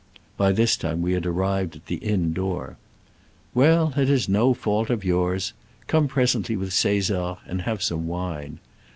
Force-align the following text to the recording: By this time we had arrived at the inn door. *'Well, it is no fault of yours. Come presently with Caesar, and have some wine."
By 0.35 0.51
this 0.51 0.77
time 0.77 1.03
we 1.03 1.13
had 1.13 1.27
arrived 1.27 1.75
at 1.75 1.85
the 1.85 1.97
inn 1.97 2.33
door. 2.33 2.75
*'Well, 3.53 3.93
it 3.95 4.09
is 4.09 4.27
no 4.27 4.55
fault 4.55 4.89
of 4.89 5.05
yours. 5.05 5.53
Come 5.85 6.07
presently 6.07 6.55
with 6.55 6.73
Caesar, 6.73 7.35
and 7.45 7.61
have 7.61 7.83
some 7.83 8.07
wine." 8.07 8.57